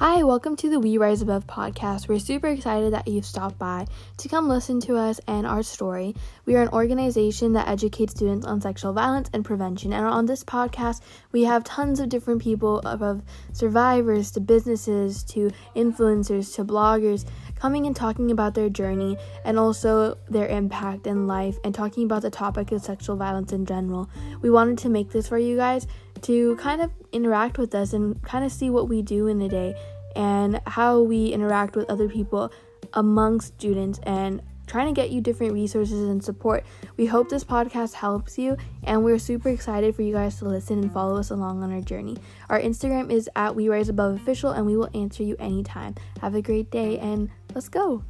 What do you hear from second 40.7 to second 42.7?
and follow us along on our journey. Our